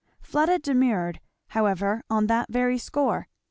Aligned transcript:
Fleda 0.19 0.57
demurred, 0.57 1.19
however, 1.49 2.01
on 2.09 2.25
that 2.25 2.49
very 2.49 2.79
score. 2.79 3.27